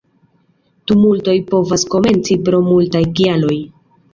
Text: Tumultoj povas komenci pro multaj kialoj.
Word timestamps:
Tumultoj 0.91 1.35
povas 1.53 1.85
komenci 1.97 2.39
pro 2.49 2.63
multaj 2.71 3.03
kialoj. 3.21 3.61